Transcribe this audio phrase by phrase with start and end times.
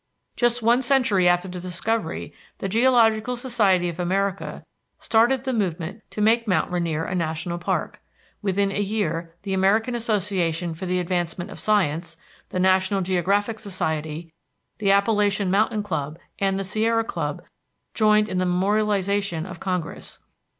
[0.35, 4.63] Just one century after the discovery, the Geological Society of America
[4.99, 8.01] started the movement to make Mount Rainier a national park.
[8.41, 12.17] Within a year the American Association for the Advancement of Science,
[12.49, 14.33] the National Geographic Society,
[14.79, 17.43] the Appalachian Mountain Club, and the Sierra Club
[17.93, 20.17] joined in the memorialization of Congress.